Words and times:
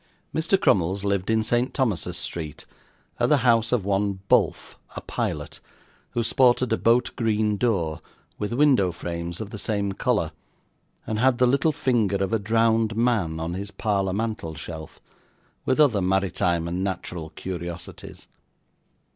Mr. 0.33 0.59
Crummles 0.59 1.03
lived 1.03 1.29
in 1.29 1.43
St 1.43 1.75
Thomas's 1.75 2.17
Street, 2.17 2.65
at 3.19 3.29
the 3.29 3.37
house 3.45 3.71
of 3.71 3.85
one 3.85 4.17
Bulph, 4.29 4.75
a 4.95 5.01
pilot, 5.01 5.59
who 6.13 6.23
sported 6.23 6.73
a 6.73 6.77
boat 6.77 7.11
green 7.15 7.55
door, 7.55 8.01
with 8.39 8.51
window 8.51 8.91
frames 8.91 9.39
of 9.39 9.51
the 9.51 9.59
same 9.59 9.91
colour, 9.91 10.31
and 11.05 11.19
had 11.19 11.37
the 11.37 11.45
little 11.45 11.71
finger 11.71 12.15
of 12.17 12.33
a 12.33 12.39
drowned 12.39 12.95
man 12.97 13.39
on 13.39 13.53
his 13.53 13.69
parlour 13.69 14.11
mantelshelf, 14.11 14.99
with 15.65 15.79
other 15.79 16.01
maritime 16.01 16.67
and 16.67 16.83
natural 16.83 17.29
curiosities. 17.29 18.27